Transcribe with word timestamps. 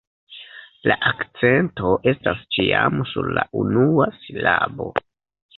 La 0.91 0.95
akcento 1.09 1.91
estas 2.13 2.41
ĉiam 2.57 3.05
sur 3.13 3.31
la 3.41 3.47
unua 3.63 4.11
silabo. 4.23 4.93